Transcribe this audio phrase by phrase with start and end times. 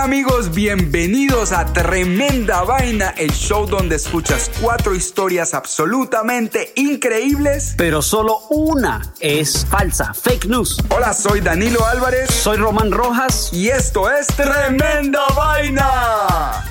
[0.00, 7.74] Hola amigos, bienvenidos a Tremenda Vaina, el show donde escuchas cuatro historias absolutamente increíbles.
[7.76, 10.78] pero solo una es falsa, fake news.
[10.88, 13.50] Hola, soy Danilo Álvarez Soy Román Rojas.
[13.52, 16.64] y esto es Tremenda Vaina.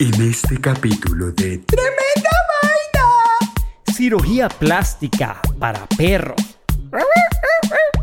[0.00, 2.30] En este capítulo de Tremenda
[2.64, 6.34] Vaina, Cirugía plástica para perros.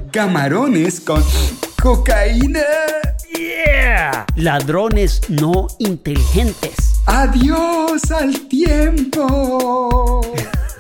[0.10, 1.22] camarones con
[1.88, 2.66] cocaína.
[3.34, 4.26] Yeah.
[4.36, 7.02] Ladrones no inteligentes.
[7.06, 10.22] Adiós al tiempo.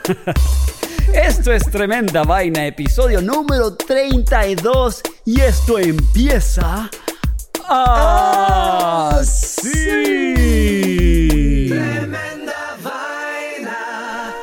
[1.13, 6.89] Esto es Tremenda Vaina, episodio número 32 y esto empieza
[7.69, 9.71] así.
[11.69, 13.77] Tremenda vaina.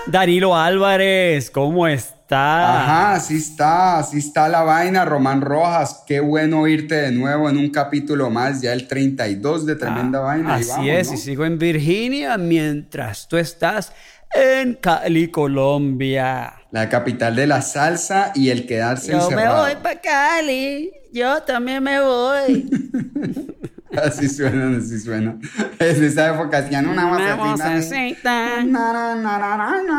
[0.06, 1.86] Danilo Álvarez, ¿cómo
[2.34, 2.82] está?
[2.82, 6.02] Ajá, así está, así está la vaina, Román Rojas.
[6.06, 10.54] Qué bueno oírte de nuevo en un capítulo más, ya el 32 de Tremenda Vaina.
[10.56, 11.14] Ahí Así vamos, es, ¿no?
[11.14, 13.92] y sigo en Virginia mientras tú estás
[14.34, 16.54] en Cali, Colombia.
[16.72, 19.62] La capital de la salsa y el quedarse Yo me encerrado.
[19.62, 22.68] voy para Cali, yo también me voy.
[24.02, 25.36] Así suena, así suena.
[25.78, 27.06] Es de esa época hacían una
[27.36, 28.62] vocecita.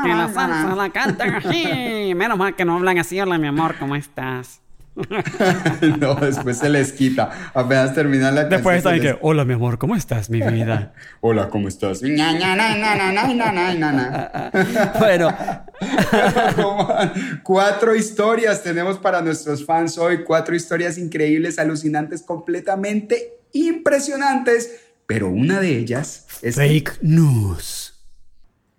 [0.03, 2.13] Que la salsa la cantan así.
[2.15, 3.19] Menos mal que no hablan así.
[3.19, 4.61] Hola, mi amor, ¿cómo estás?
[5.99, 7.29] no, después se les quita.
[7.53, 8.49] Apenas termina la canción.
[8.49, 9.01] Después está les...
[9.01, 10.93] que, hola mi amor, ¿cómo estás, mi vida?
[11.21, 12.01] hola, ¿cómo estás?
[14.99, 15.35] bueno.
[17.43, 20.23] cuatro historias tenemos para nuestros fans hoy.
[20.23, 24.71] Cuatro historias increíbles, alucinantes, completamente impresionantes,
[25.07, 26.55] pero una de ellas es...
[26.55, 27.91] fake news.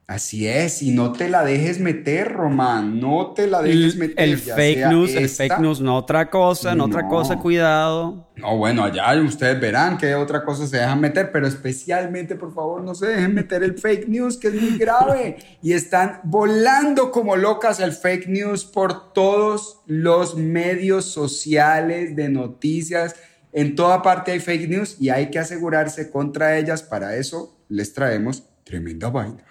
[0.09, 4.15] Así es, y no te la dejes meter, Román, no te la dejes El, meter.
[4.29, 7.09] el fake news, el fake news, no otra cosa, no, otra No.
[7.09, 8.31] cosa, cuidado.
[8.37, 12.85] No, bueno, allá ustedes verán qué otra cosa se dejan meter, pero especialmente, por favor,
[12.85, 15.39] no se dejen meter el fake news, que es muy grave.
[15.61, 23.17] y están volando como locas el fake news por todos los medios sociales de noticias.
[23.57, 26.83] En toda parte hay fake news y hay que asegurarse contra ellas.
[26.83, 29.47] Para eso les traemos tremenda vaina.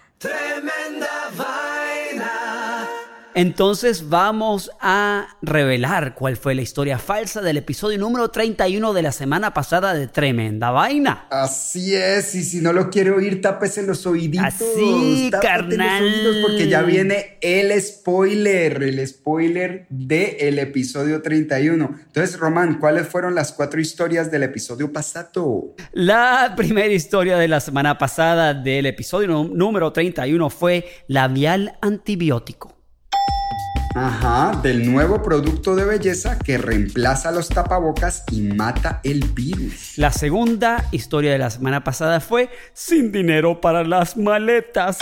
[3.38, 9.12] Entonces vamos a revelar cuál fue la historia falsa del episodio número 31 de la
[9.12, 11.26] semana pasada de Tremenda Vaina.
[11.30, 14.46] Así es, y si no lo quiere oír, tápese los oíditos.
[14.46, 16.02] Así, carnal.
[16.02, 21.90] Los oídos porque ya viene el spoiler, el spoiler del episodio 31.
[22.06, 25.74] Entonces, Román, ¿cuáles fueron las cuatro historias del episodio pasado?
[25.92, 32.75] La primera historia de la semana pasada del episodio nú- número 31 fue labial antibiótico.
[33.98, 39.96] Ajá, del nuevo producto de belleza que reemplaza los tapabocas y mata el virus.
[39.96, 44.98] La segunda historia de la semana pasada fue sin dinero para las maletas.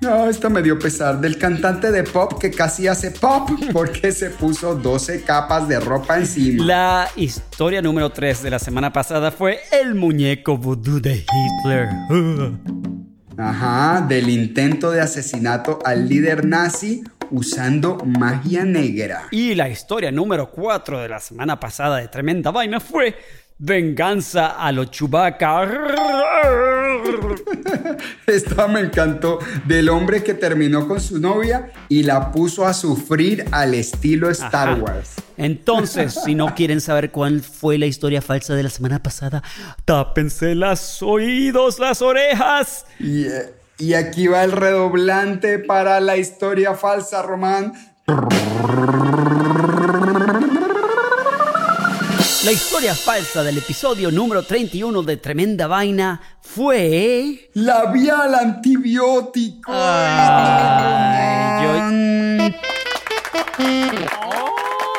[0.00, 4.30] No, esta me dio pesar del cantante de pop que casi hace pop porque se
[4.30, 6.64] puso 12 capas de ropa encima.
[6.64, 11.88] La historia número 3 de la semana pasada fue el muñeco vudú de Hitler.
[13.36, 17.02] Ajá, del intento de asesinato al líder nazi
[17.34, 19.28] usando magia negra.
[19.30, 23.16] Y la historia número 4 de la semana pasada de Tremenda Vaina fue
[23.58, 25.68] Venganza a lo Chewbacca.
[28.26, 33.44] Esta me encantó del hombre que terminó con su novia y la puso a sufrir
[33.50, 34.82] al estilo Star Ajá.
[34.82, 35.14] Wars.
[35.36, 39.42] Entonces, si no quieren saber cuál fue la historia falsa de la semana pasada,
[39.84, 42.86] tápense los oídos, las orejas.
[43.00, 47.72] Y, eh, y aquí va el redoblante para la historia falsa, Román.
[52.44, 57.48] La historia falsa del episodio número 31 de Tremenda Vaina fue...
[57.54, 59.72] Labial antibiótico.
[59.74, 61.74] Ay, yo-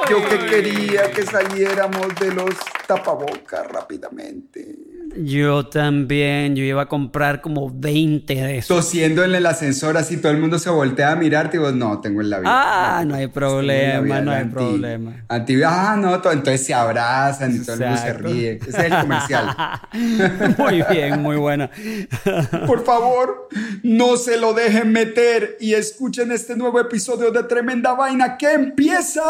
[0.10, 2.56] Yo que quería que saliéramos de los
[2.88, 4.76] tapabocas rápidamente.
[5.18, 8.76] Yo también, yo iba a comprar como 20 de esos.
[8.76, 12.02] Tosiendo en el ascensor, así todo el mundo se voltea a mirarte y vos, no,
[12.02, 12.50] tengo el labio.
[12.50, 15.24] Ah, no hay problema, no hay anti- problema.
[15.30, 18.52] anti- ah, no, to- entonces se abrazan y todo el mundo se ríe.
[18.68, 19.56] Ese es el comercial.
[20.58, 21.70] Muy bien, muy buena.
[22.68, 23.48] Por favor,
[23.84, 29.22] no se lo dejen meter y escuchen este nuevo episodio de Tremenda Vaina que empieza.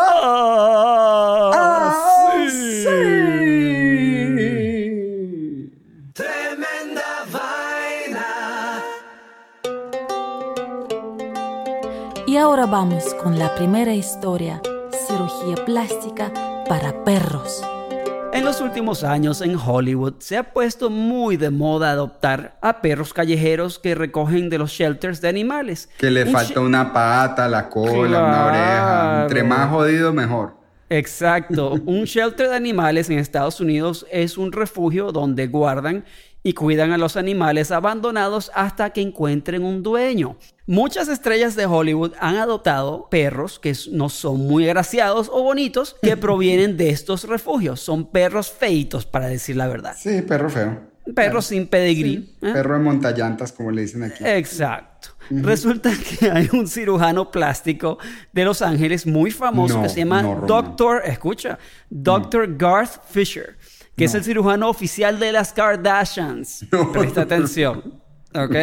[1.54, 2.86] Ah, sí.
[12.46, 14.62] Ahora vamos con la primera historia,
[15.08, 16.32] cirugía plástica
[16.70, 17.64] para perros.
[18.34, 23.16] En los últimos años en Hollywood se ha puesto muy de moda adoptar a perros
[23.16, 25.90] callejeros que recogen de los shelters de animales.
[25.98, 29.22] Que le Un falta una pata, la cola, una oreja.
[29.24, 30.54] Entre más jodido, mejor.
[30.88, 31.72] Exacto.
[31.88, 36.06] Un shelter de animales en Estados Unidos es un refugio donde guardan
[36.46, 40.38] y cuidan a los animales abandonados hasta que encuentren un dueño.
[40.68, 46.16] Muchas estrellas de Hollywood han adoptado perros que no son muy agraciados o bonitos que
[46.18, 47.80] provienen de estos refugios.
[47.82, 49.96] Son perros feitos, para decir la verdad.
[49.98, 50.82] Sí, perro feo.
[51.16, 52.36] Perros sin pedigrí.
[52.44, 52.52] ¿eh?
[52.54, 54.24] Perro de montallantas, como le dicen aquí.
[54.24, 55.10] Exacto.
[55.30, 57.98] Resulta que hay un cirujano plástico
[58.32, 60.44] de Los Ángeles muy famoso No, que se llama no.
[60.48, 61.58] Doctor, escucha,
[61.90, 63.58] Doctor Garth Fisher,
[63.96, 66.66] que es el cirujano oficial de las Kardashians.
[66.72, 66.92] No.
[66.92, 68.02] Presta atención.
[68.34, 68.56] ¿Ok?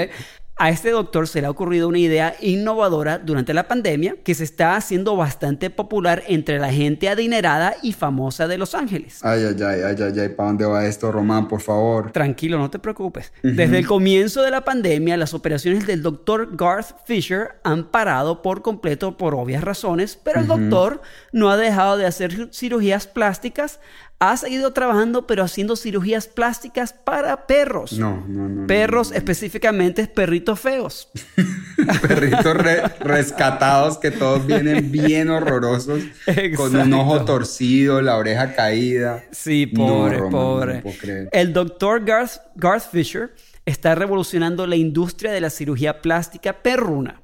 [0.56, 4.44] A este doctor se le ha ocurrido una idea innovadora durante la pandemia que se
[4.44, 9.24] está haciendo bastante popular entre la gente adinerada y famosa de Los Ángeles.
[9.24, 12.12] Ay, ay, ay, ay, ay, ay, ¿para dónde va esto, Román, por favor?
[12.12, 13.32] Tranquilo, no te preocupes.
[13.42, 18.62] Desde el comienzo de la pandemia, las operaciones del doctor Garth Fisher han parado por
[18.62, 21.00] completo por obvias razones, pero el doctor
[21.32, 23.80] no ha dejado de hacer cirugías plásticas,
[24.24, 27.94] ha seguido trabajando, pero haciendo cirugías plásticas para perros.
[27.94, 28.66] No, no, no.
[28.68, 31.08] Perros, específicamente perritos feos.
[32.02, 36.02] Perritos re- rescatados que todos vienen bien horrorosos.
[36.56, 39.24] Con un ojo torcido, la oreja caída.
[39.32, 40.74] Sí, pobre, Román, pobre.
[40.76, 41.28] no puedo creer.
[41.32, 43.34] el doctor Garth, Garth Fisher
[43.66, 47.20] está revolucionando la industria de la cirugía plástica perruna.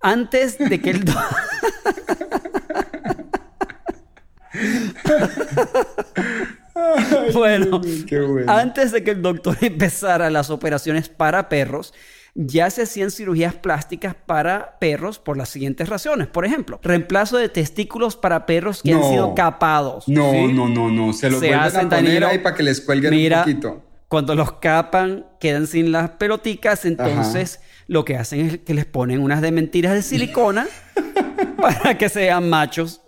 [0.00, 1.04] Antes de que el...
[7.34, 7.80] bueno,
[8.46, 11.92] antes de que el doctor empezara las operaciones para perros,
[12.34, 16.28] ya se hacían cirugías plásticas para perros por las siguientes razones.
[16.28, 20.08] Por ejemplo, reemplazo de testículos para perros que han sido capados.
[20.08, 20.52] No, ¿sí?
[20.52, 21.12] no, no, no.
[21.12, 22.28] Se los Se vuelven hacen, a poner Danilo.
[22.28, 23.82] ahí para que les cuelguen Mira, un poquito.
[24.08, 27.60] Cuando los capan, quedan sin las peloticas, entonces
[27.90, 30.68] lo que hacen es que les ponen unas de mentiras de silicona
[31.60, 33.00] para que sean machos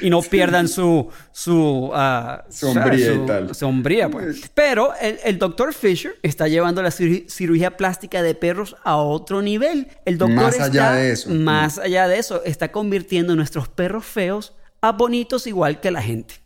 [0.00, 3.54] y no pierdan su su ah, Su hombría y tal.
[3.54, 4.50] su hombría, pues.
[4.54, 9.42] Pero el, el doctor Fisher está llevando la cir- cirugía plástica de perros a otro
[9.42, 9.88] nivel.
[10.06, 11.30] El doctor Más allá está- de eso.
[11.30, 16.36] Más allá de eso, está convirtiendo nuestros perros feos a bonitos igual que la gente.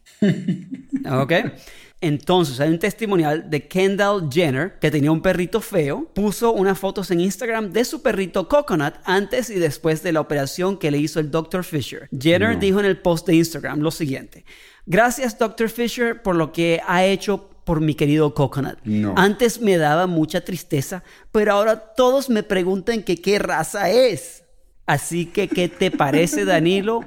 [1.10, 1.32] ¿Ok?
[2.00, 6.08] Entonces, hay un testimonial de Kendall Jenner que tenía un perrito feo.
[6.14, 10.78] Puso unas fotos en Instagram de su perrito Coconut antes y después de la operación
[10.78, 11.64] que le hizo el Dr.
[11.64, 12.08] Fisher.
[12.16, 14.44] Jenner dijo en el post de Instagram lo siguiente:
[14.86, 15.68] Gracias, Dr.
[15.68, 18.78] Fisher, por lo que ha hecho por mi querido Coconut.
[18.84, 19.14] No.
[19.16, 24.44] Antes me daba mucha tristeza, pero ahora todos me preguntan que qué raza es.
[24.88, 27.04] Así que, ¿qué te parece, Danilo?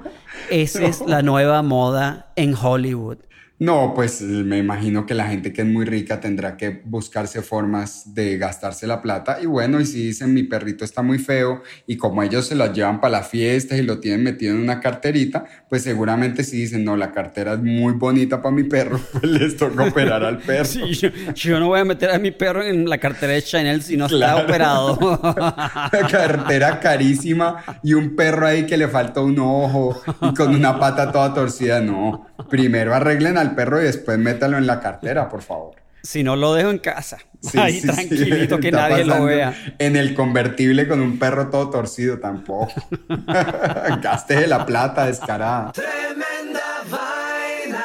[0.52, 3.18] Esa es la nueva moda en Hollywood.
[3.64, 8.16] No, pues me imagino que la gente que es muy rica tendrá que buscarse formas
[8.16, 9.38] de gastarse la plata.
[9.40, 12.74] Y bueno, y si dicen mi perrito está muy feo y como ellos se lo
[12.74, 16.84] llevan para las fiestas y lo tienen metido en una carterita, pues seguramente si dicen,
[16.84, 20.66] no, la cartera es muy bonita para mi perro, pues les toca operar al perro.
[20.66, 23.84] Sí, yo, yo no voy a meter a mi perro en la cartera de Chanel
[23.84, 24.40] si no Claro.
[24.40, 24.98] está operado.
[25.22, 30.80] Una cartera carísima y un perro ahí que le falta un ojo y con una
[30.80, 31.80] pata toda torcida.
[31.80, 35.76] No, primero arreglen al perro y después métalo en la cartera, por favor.
[36.04, 37.18] si no lo dejo en casa.
[37.42, 37.88] Sí, Ahí sí, sí.
[37.88, 39.54] tranquilito que Está nadie lo vea.
[39.80, 42.72] En el convertible con un perro todo torcido tampoco.
[44.02, 45.72] Gaste la plata descarada.
[45.72, 47.84] Tremenda vaina.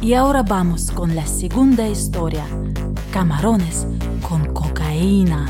[0.00, 2.44] Y ahora vamos con la segunda historia,
[3.12, 3.86] camarones
[4.28, 5.48] con cocaína.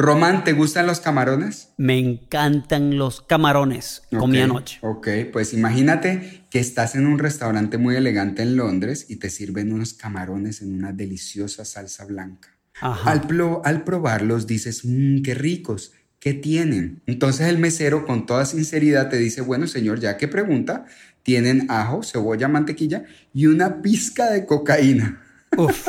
[0.00, 1.68] Román, ¿te gustan los camarones?
[1.76, 4.02] Me encantan los camarones.
[4.16, 4.78] Comí Ok, anoche.
[4.82, 9.72] Ok, pues imagínate que estás en un restaurante muy elegante en Londres y te sirven
[9.72, 12.48] unos camarones en una deliciosa salsa blanca.
[12.80, 13.10] Ajá.
[13.10, 13.28] Al,
[13.64, 17.02] al probarlos dices, mmm, qué ricos, ¿qué tienen?
[17.06, 20.86] Entonces el mesero con toda sinceridad te dice, bueno señor, ya que pregunta,
[21.22, 23.04] tienen ajo, cebolla, mantequilla
[23.34, 25.22] y una pizca de cocaína.
[25.56, 25.88] Uf.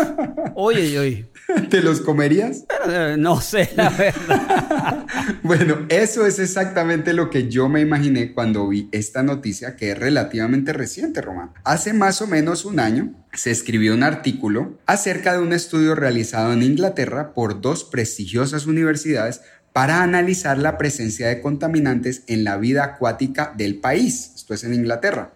[0.56, 1.30] Oye, oye.
[1.70, 2.65] ¿Te los comerías?
[2.88, 5.06] Eh, No sé, la verdad.
[5.44, 9.98] Bueno, eso es exactamente lo que yo me imaginé cuando vi esta noticia que es
[10.00, 11.51] relativamente reciente, Román.
[11.63, 16.53] Hace más o menos un año se escribió un artículo acerca de un estudio realizado
[16.53, 19.41] en Inglaterra por dos prestigiosas universidades
[19.74, 24.32] para analizar la presencia de contaminantes en la vida acuática del país.
[24.36, 25.32] Esto es en Inglaterra.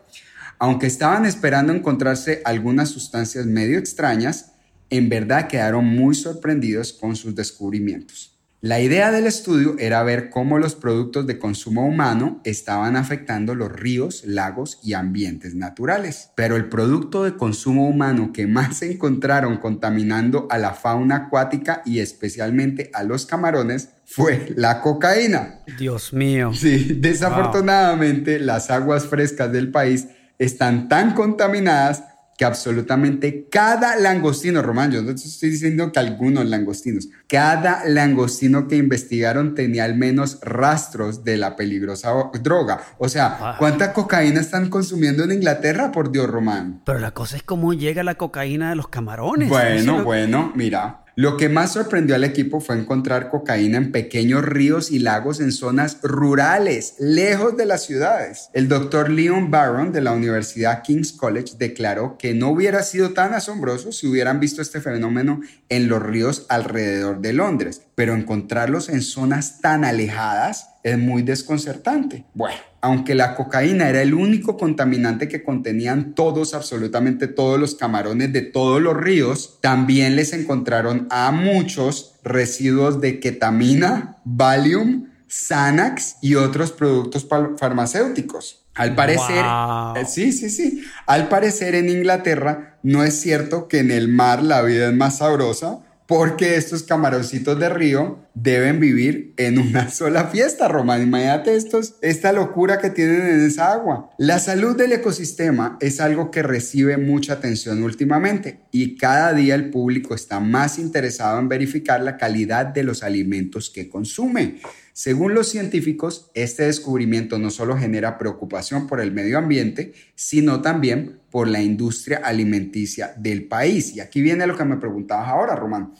[0.59, 4.53] Aunque estaban esperando encontrarse algunas sustancias medio extrañas,
[4.89, 8.35] en verdad quedaron muy sorprendidos con sus descubrimientos.
[8.65, 13.71] La idea del estudio era ver cómo los productos de consumo humano estaban afectando los
[13.71, 16.31] ríos, lagos y ambientes naturales.
[16.35, 21.83] Pero el producto de consumo humano que más se encontraron contaminando a la fauna acuática
[21.85, 25.59] y especialmente a los camarones fue la cocaína.
[25.77, 26.51] Dios mío.
[26.55, 30.07] Sí, desafortunadamente las aguas frescas del país
[30.39, 32.03] están tan contaminadas
[32.37, 38.75] que absolutamente cada langostino, Román, yo no estoy diciendo que algunos langostinos, cada langostino que
[38.75, 42.11] investigaron tenía al menos rastros de la peligrosa
[42.43, 42.81] droga.
[42.97, 43.55] O sea, Ah.
[43.57, 46.81] ¿cuánta cocaína están consumiendo en Inglaterra, por Dios, Román?
[46.85, 49.47] Pero la cosa es cómo llega la cocaína de los camarones.
[49.47, 51.04] Bueno, lo- bueno, mira.
[51.17, 55.53] Lo que más sorprendió al equipo fue encontrar cocaína en pequeños ríos y lagos en
[55.53, 58.49] zonas rurales, lejos de las ciudades.
[58.51, 63.33] El doctor Leon Barron de la Universidad King's College declaró que no hubiera sido tan
[63.33, 69.01] asombroso si hubieran visto este fenómeno en los ríos alrededor de Londres, pero encontrarlos en
[69.01, 72.25] zonas tan alejadas es muy desconcertante.
[72.35, 78.31] Bueno, aunque la cocaína era el único contaminante que contenían todos, absolutamente todos los camarones
[78.31, 86.35] de todos los ríos, también les encontraron a muchos residuos de ketamina, Valium, Xanax y
[86.35, 87.27] otros productos
[87.57, 88.61] farmacéuticos.
[88.75, 89.95] Al parecer, Wow.
[89.95, 90.83] eh, sí, sí, sí.
[91.07, 95.17] Al parecer en Inglaterra no es cierto que en el mar la vida es más
[95.17, 101.01] sabrosa porque estos camaroncitos de río deben vivir en una sola fiesta, Román.
[101.01, 104.11] Imagínate estos, esta locura que tienen en esa agua.
[104.17, 109.69] La salud del ecosistema es algo que recibe mucha atención últimamente y cada día el
[109.71, 114.59] público está más interesado en verificar la calidad de los alimentos que consume.
[114.97, 121.19] Según los científicos, este descubrimiento no solo genera preocupación por el medio ambiente, sino también
[121.29, 123.93] por la industria alimenticia del país.
[123.93, 125.91] Y aquí viene lo que me preguntabas ahora, Román.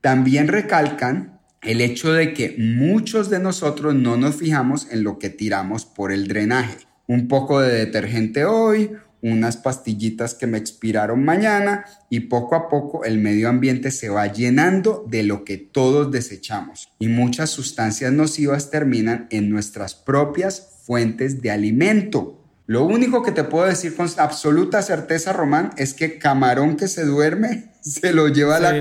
[0.00, 5.28] También recalcan el hecho de que muchos de nosotros no nos fijamos en lo que
[5.28, 6.78] tiramos por el drenaje.
[7.06, 13.04] Un poco de detergente hoy, unas pastillitas que me expiraron mañana y poco a poco
[13.04, 18.70] el medio ambiente se va llenando de lo que todos desechamos y muchas sustancias nocivas
[18.70, 22.34] terminan en nuestras propias fuentes de alimento.
[22.66, 27.04] Lo único que te puedo decir con absoluta certeza, Román, es que camarón que se
[27.04, 28.80] duerme se lo lleva Se la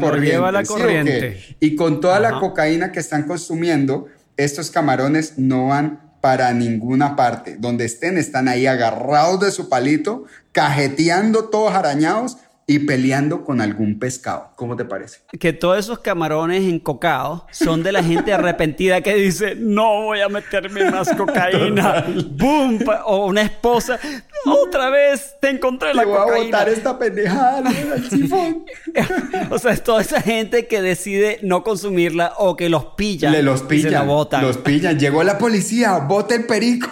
[0.64, 1.42] corriente.
[1.60, 7.58] Y con toda la cocaína que están consumiendo, estos camarones no van para ninguna parte.
[7.60, 12.38] Donde estén, están ahí agarrados de su palito, cajeteando todos arañados
[12.70, 14.52] y peleando con algún pescado.
[14.58, 15.20] ¿Cómo te parece?
[15.40, 20.28] Que todos esos camarones encocados son de la gente arrepentida que dice, no voy a
[20.28, 22.06] meterme más cocaína.
[22.32, 22.84] ¡Boom!
[23.06, 23.98] O una esposa,
[24.46, 28.66] otra vez te encontré la Le voy a botar esta pendejada al sifón.
[29.50, 33.32] o sea, es toda esa gente que decide no consumirla o que los pillan.
[33.32, 33.84] Le los y pillan.
[33.84, 34.42] se la botan.
[34.42, 35.00] Los pillan.
[35.00, 36.00] Llegó la policía.
[36.00, 36.90] Bota el perico.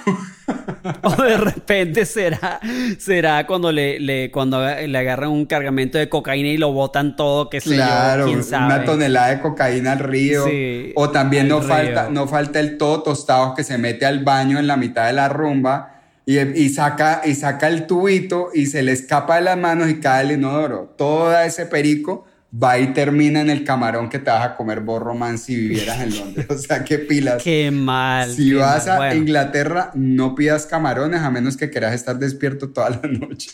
[1.04, 2.60] O de repente será,
[3.00, 7.50] será cuando le, le- cuando le agarran un cargamento de cocaína y lo botan todo,
[7.50, 8.66] que sé Claro, yo, quién sabe.
[8.66, 10.46] una tonelada de cocaína al río.
[10.46, 11.68] Sí, o también no río.
[11.70, 15.14] falta, no falta el todo tostado que se mete al baño en la mitad de
[15.14, 19.58] la rumba y, y saca, y saca el tubito y se le escapa de las
[19.58, 20.94] manos y cae el inodoro.
[20.98, 25.02] Todo ese perico va y termina en el camarón que te vas a comer vos,
[25.02, 26.48] Román, si vivieras en Londres.
[26.50, 27.44] O sea, qué pilas.
[27.44, 28.34] Qué mal.
[28.34, 28.96] Si qué vas mal.
[28.96, 33.52] a Bueno, Inglaterra, no pidas camarones a menos que quieras estar despierto toda la noche.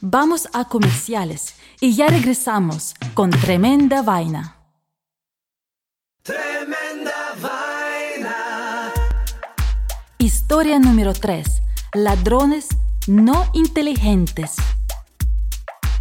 [0.00, 4.56] Vamos a comerciales y ya regresamos con tremenda vaina.
[6.22, 8.92] Tremenda vaina.
[10.18, 11.46] Historia número 3.
[11.94, 12.68] Ladrones
[13.06, 14.56] no inteligentes.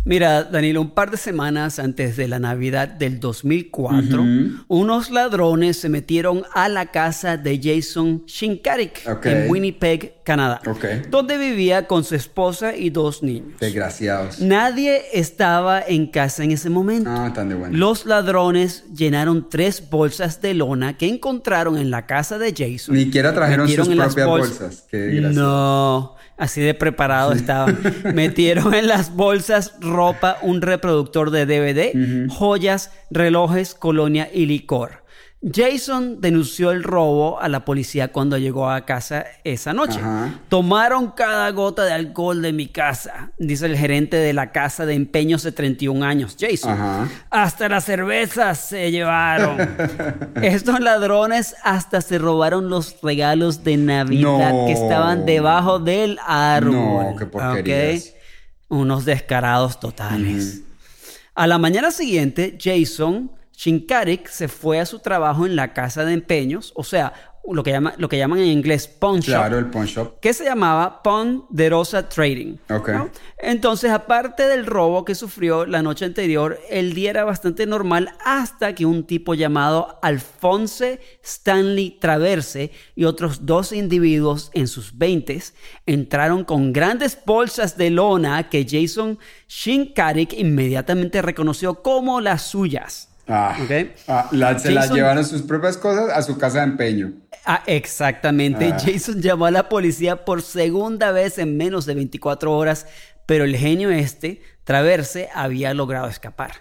[0.05, 4.21] Mira, Danilo, un par de semanas antes de la Navidad del 2004,
[4.67, 10.85] unos ladrones se metieron a la casa de Jason Shinkarik en Winnipeg, Canadá, Ok.
[11.09, 13.57] donde vivía con su esposa y dos niños.
[13.61, 14.41] Desgraciados.
[14.41, 17.09] Nadie estaba en casa en ese momento.
[17.09, 17.77] Ah, tan de bueno.
[17.77, 22.93] Los ladrones llenaron tres bolsas de lona que encontraron en la casa de Jason.
[22.95, 24.87] Ni siquiera trajeron sus propias bolsas- bolsas.
[24.91, 25.21] Qué.
[25.21, 26.15] No.
[26.43, 27.79] Así de preparado estaban.
[28.13, 35.02] Metieron en las bolsas ropa, un reproductor de DVD, joyas, relojes, colonia y licor.
[35.51, 39.99] Jason denunció el robo a la policía cuando llegó a casa esa noche.
[39.99, 40.39] Ajá.
[40.47, 44.93] Tomaron cada gota de alcohol de mi casa, dice el gerente de la casa de
[44.93, 46.71] empeños de 31 años, Jason.
[46.71, 47.09] Ajá.
[47.29, 49.57] Hasta las cervezas se llevaron.
[50.41, 54.65] Estos ladrones hasta se robaron los regalos de Navidad No.
[54.67, 57.17] que estaban debajo del árbol.
[57.33, 58.01] No, qué.
[58.69, 60.61] Unos descarados totales.
[61.35, 66.13] A la mañana siguiente, Jason Shinkarik se fue a su trabajo en la casa de
[66.13, 67.13] empeños, o sea,
[67.45, 70.19] lo que, llama, lo que llaman en inglés pawn shop, Claro, el pawn shop.
[70.21, 72.55] que se llamaba Ponderosa Trading.
[72.69, 72.89] Ok.
[72.89, 73.09] ¿no?
[73.37, 78.73] Entonces, aparte del robo que sufrió la noche anterior, el día era bastante normal hasta
[78.73, 85.43] que un tipo llamado Alphonse Stanley Traverse y otros dos individuos en sus 20
[85.85, 89.19] entraron con grandes bolsas de lona que Jason
[89.49, 93.09] Shinkarik inmediatamente reconoció como las suyas.
[93.27, 93.55] Ah,
[94.07, 97.13] ah, la- se Jason- llevaron sus propias cosas a su casa de empeño.
[97.45, 98.71] Ah, exactamente.
[98.73, 98.77] Ah.
[98.83, 102.85] Jason llamó a la policía por segunda vez en menos de 24 horas,
[103.25, 106.51] pero el genio este, Traverse, había logrado escapar.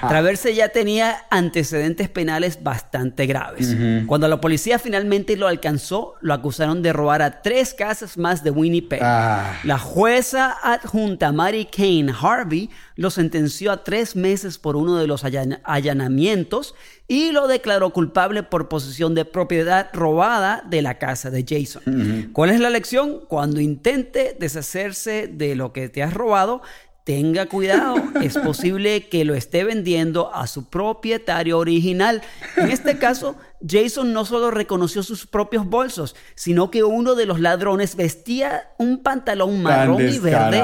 [0.00, 0.08] Ja.
[0.08, 3.76] Traverse ya tenía antecedentes penales bastante graves.
[4.06, 8.50] Cuando la policía finalmente lo alcanzó, lo acusaron de robar a tres casas más de
[8.50, 9.00] Winnipeg.
[9.02, 9.58] Ah.
[9.64, 15.24] La jueza adjunta Mary Kane Harvey lo sentenció a tres meses por uno de los
[15.24, 16.74] allan- allanamientos
[17.08, 22.30] y lo declaró culpable por posesión de propiedad robada de la casa de Jason.
[22.32, 23.20] ¿Cuál es la lección?
[23.28, 26.62] Cuando intente deshacerse de lo que te has robado,
[27.04, 32.22] tenga cuidado, es posible que lo esté vendiendo a su propietario original.
[32.56, 37.40] En este caso, Jason no solo reconoció sus propios bolsos, sino que uno de los
[37.40, 40.62] ladrones vestía un pantalón marrón y verde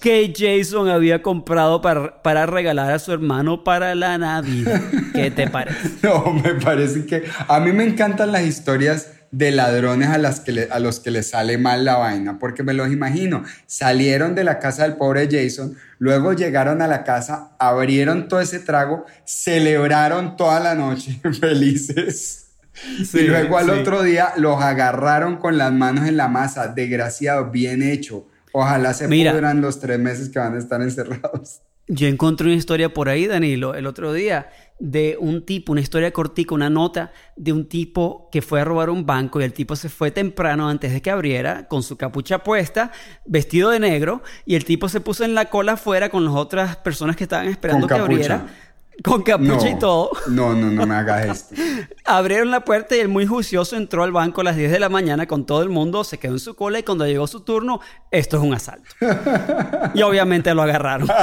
[0.00, 4.80] que Jason había comprado para, para regalar a su hermano para la Navidad.
[5.12, 5.90] ¿Qué te parece?
[6.02, 10.52] No, me parece que a mí me encantan las historias de ladrones a, las que
[10.52, 13.44] le- a los que les sale mal la vaina, porque me los imagino.
[13.66, 18.58] Salieron de la casa del pobre Jason, luego llegaron a la casa, abrieron todo ese
[18.58, 22.46] trago, celebraron toda la noche felices.
[23.04, 23.70] Sí, y luego al sí.
[23.72, 28.26] otro día los agarraron con las manos en la masa, desgraciado, bien hecho.
[28.52, 29.32] Ojalá se Mira.
[29.32, 31.60] pudran los tres meses que van a estar encerrados.
[31.92, 34.48] Yo encontré una historia por ahí, Danilo, el otro día,
[34.78, 38.90] de un tipo, una historia cortica, una nota de un tipo que fue a robar
[38.90, 42.44] un banco y el tipo se fue temprano antes de que abriera, con su capucha
[42.44, 42.92] puesta,
[43.26, 46.76] vestido de negro, y el tipo se puso en la cola afuera con las otras
[46.76, 48.46] personas que estaban esperando que abriera,
[49.02, 50.10] con capucha y todo.
[50.28, 51.54] No, no, no me hagas esto.
[52.04, 54.88] Abrieron la puerta y el muy juicioso entró al banco a las 10 de la
[54.88, 57.80] mañana con todo el mundo, se quedó en su cola y cuando llegó su turno,
[58.10, 58.90] esto es un asalto.
[59.94, 61.08] y obviamente lo agarraron.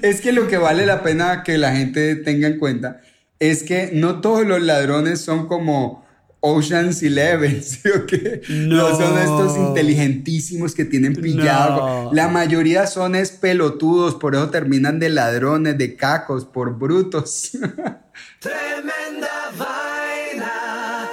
[0.00, 3.00] Es que lo que vale la pena que la gente tenga en cuenta
[3.40, 6.05] es que no todos los ladrones son como
[6.46, 8.42] Ocean's Eleven, ¿sí o qué?
[8.48, 8.96] No.
[8.96, 12.04] son estos inteligentísimos que tienen pillado.
[12.04, 12.12] No.
[12.12, 17.50] La mayoría son es pelotudos, por eso terminan de ladrones, de cacos, por brutos.
[18.40, 21.08] Tremenda vaina.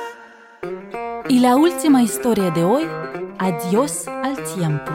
[1.30, 2.84] Y la última historia de hoy,
[3.40, 4.92] adiós al tiempo.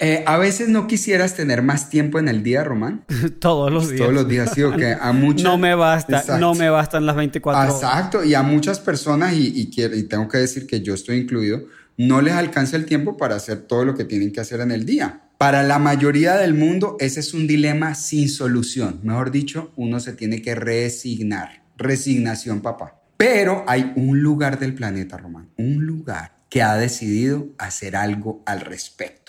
[0.00, 3.04] Eh, a veces no quisieras tener más tiempo en el día, Román.
[3.40, 4.00] Todos los días.
[4.00, 5.44] Todos los días, sí, o que a muchas...
[5.44, 6.40] No me basta, Exacto.
[6.40, 7.74] no me bastan las 24 horas.
[7.74, 11.18] Exacto, y a muchas personas, y, y quiero- y tengo que decir que yo estoy
[11.18, 11.62] incluido,
[11.96, 14.84] no les alcanza el tiempo para hacer todo lo que tienen que hacer en el
[14.84, 15.20] día.
[15.38, 19.00] Para la mayoría del mundo, ese es un dilema sin solución.
[19.02, 21.62] Mejor dicho, uno se tiene que resignar.
[21.76, 23.00] Resignación, papá.
[23.16, 28.60] Pero hay un lugar del planeta, Román, un lugar que ha decidido hacer algo al
[28.60, 29.23] respecto.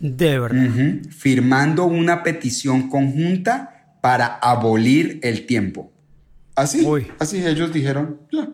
[0.00, 0.68] De verdad.
[1.10, 5.92] Firmando una petición conjunta para abolir el tiempo.
[6.54, 7.06] Así, Uy.
[7.18, 8.20] así ellos dijeron.
[8.32, 8.48] ya.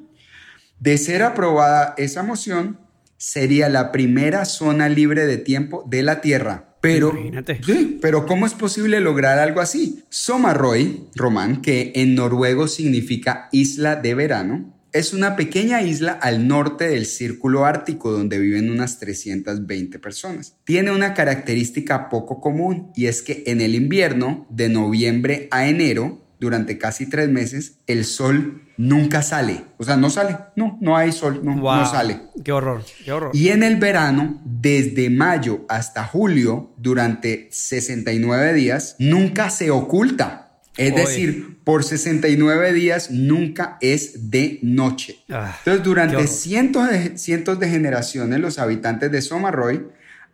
[0.81, 2.79] De ser aprobada esa moción,
[3.17, 6.77] sería la primera zona libre de tiempo de la Tierra.
[6.81, 7.61] Pero, Imagínate.
[7.65, 10.05] sí, pero ¿cómo es posible lograr algo así?
[10.11, 16.87] Somarroy, Román, que en noruego significa isla de verano, es una pequeña isla al norte
[16.89, 20.57] del Círculo Ártico donde viven unas 320 personas.
[20.63, 26.23] Tiene una característica poco común y es que en el invierno, de noviembre a enero,
[26.39, 29.65] durante casi tres meses, el sol nunca sale.
[29.79, 30.37] O sea, no sale.
[30.55, 31.77] No, no hay sol, no, Wow.
[31.77, 32.21] no sale.
[32.45, 33.31] Qué horror, qué horror.
[33.35, 40.44] Y en el verano, desde mayo hasta julio, durante 69 días, nunca se oculta.
[40.77, 45.19] Es decir, por 69 días nunca es de noche.
[45.31, 49.87] Ah, Entonces, durante cientos de, cientos de generaciones, los habitantes de Somarroy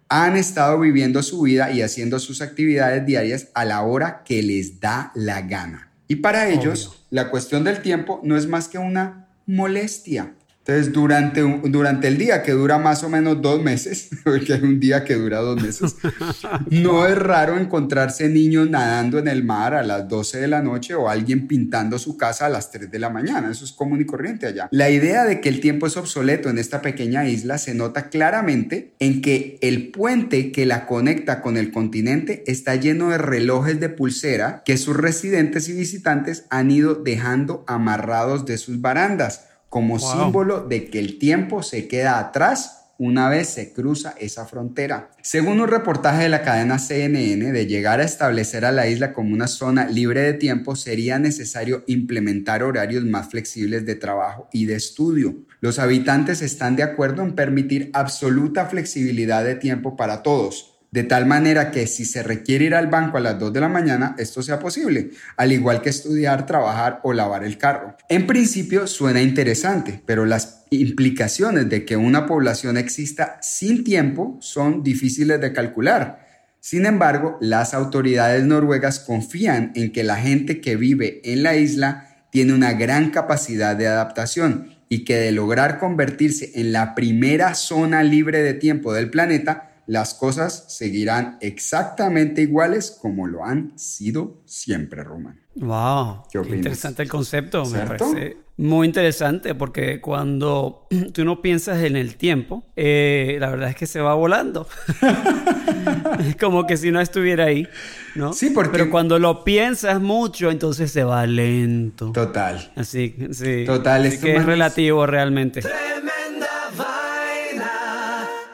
[0.09, 4.81] han estado viviendo su vida y haciendo sus actividades diarias a la hora que les
[4.81, 5.90] da la gana.
[6.09, 6.98] Y para ellos, Obvio.
[7.11, 10.35] la cuestión del tiempo no es más que una molestia.
[10.71, 14.79] Entonces, durante, durante el día, que dura más o menos dos meses, porque hay un
[14.79, 15.97] día que dura dos meses,
[16.71, 20.95] no es raro encontrarse niños nadando en el mar a las 12 de la noche
[20.95, 23.51] o alguien pintando su casa a las 3 de la mañana.
[23.51, 24.69] Eso es común y corriente allá.
[24.71, 28.95] La idea de que el tiempo es obsoleto en esta pequeña isla se nota claramente
[29.01, 33.89] en que el puente que la conecta con el continente está lleno de relojes de
[33.89, 40.25] pulsera que sus residentes y visitantes han ido dejando amarrados de sus barandas como Wow.
[40.25, 45.11] símbolo de que el tiempo se queda atrás una vez se cruza esa frontera.
[45.23, 49.33] Según un reportaje de la cadena CNN, de llegar a establecer a la isla como
[49.33, 54.75] una zona libre de tiempo, sería necesario implementar horarios más flexibles de trabajo y de
[54.75, 55.35] estudio.
[55.63, 60.70] Los habitantes están de acuerdo en permitir absoluta flexibilidad de tiempo para todos.
[60.90, 63.68] De tal manera que si se requiere ir al banco a las 2 de la
[63.68, 67.96] mañana, esto sea posible, al igual que estudiar, trabajar o lavar el carro.
[68.09, 74.83] En principio suena interesante, pero las implicaciones de que una población exista sin tiempo son
[74.83, 76.26] difíciles de calcular.
[76.59, 82.09] Sin embargo, las autoridades noruegas confían en que la gente que vive en la isla
[82.31, 88.03] tiene una gran capacidad de adaptación y que de lograr convertirse en la primera zona
[88.03, 95.03] libre de tiempo del planeta, las cosas seguirán exactamente iguales como lo han sido siempre,
[95.03, 95.40] Roman.
[95.57, 96.59] Wow, ¿Qué opinas?
[96.59, 102.62] interesante el concepto, me parece muy interesante porque cuando tú no piensas en el tiempo,
[102.76, 104.68] eh, la verdad es que se va volando.
[106.20, 107.66] es como que si no estuviera ahí,
[108.14, 108.33] ¿no?
[108.33, 112.12] Sí, porque- Pero cuando lo piensas mucho, entonces se va lento.
[112.12, 112.70] Total.
[112.76, 113.64] Así, sí.
[113.66, 115.62] Total, Así que es relativo realmente.
[115.62, 116.12] Tremenda vaina.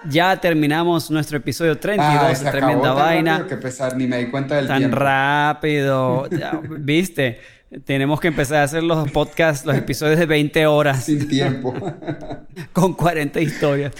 [0.08, 3.32] Ya terminamos nuestro episodio 32 Ah, se acabó Tremenda tan Vaina.
[3.38, 4.96] rápido que pesar, ni me di cuenta del tan tiempo.
[4.98, 6.28] rápido.
[6.38, 7.40] Ya, ¿Viste?
[7.84, 11.74] Tenemos que empezar a hacer los podcasts, los episodios de 20 horas Sin tiempo.
[12.72, 13.92] con 40 historias.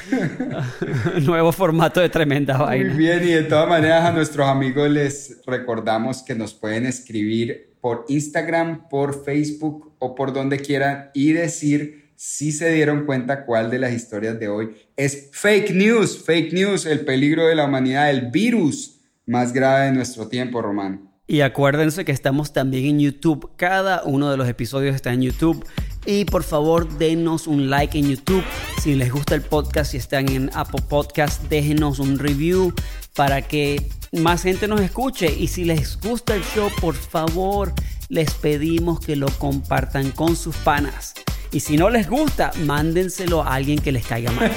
[1.23, 2.95] Nuevo formato de tremenda Muy vaina.
[2.95, 8.05] bien, y de todas maneras a nuestros amigos les recordamos que nos pueden escribir por
[8.09, 13.79] Instagram, por Facebook o por donde quieran y decir si se dieron cuenta cuál de
[13.79, 18.31] las historias de hoy es fake news, fake news, el peligro de la humanidad, el
[18.31, 21.11] virus más grave de nuestro tiempo, Román.
[21.29, 23.51] Y acuérdense que estamos también en YouTube.
[23.57, 25.67] Cada uno de los episodios está en YouTube.
[26.07, 28.45] Y por favor, denos un like en YouTube.
[28.81, 32.73] Si les gusta el podcast, si están en Apple Podcast, déjenos un review
[33.17, 35.35] para que más gente nos escuche.
[35.37, 37.73] Y si les gusta el show, por favor,
[38.09, 41.16] les pedimos que lo compartan con sus panas.
[41.53, 44.51] Y si no les gusta, mándenselo a alguien que les caiga mal.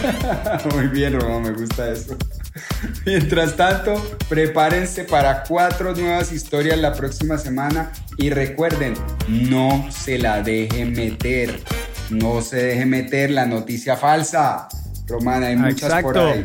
[0.76, 2.18] Muy bien, Román, me gusta eso.
[3.06, 3.96] Mientras tanto,
[4.28, 8.96] prepárense para cuatro nuevas historias la próxima semana y recuerden,
[9.28, 11.62] no se la dejen meter.
[12.10, 14.68] No se deje meter la noticia falsa.
[15.08, 16.28] Román, hay muchas por Exacto.
[16.28, 16.44] ahí.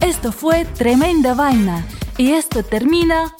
[0.00, 1.84] Esto fue Tremenda Vaina.
[2.16, 3.34] Y esto termina...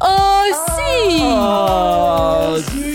[0.00, 0.42] ¡Oh,
[0.76, 1.18] sí!
[1.22, 2.85] ¡Oh, sí!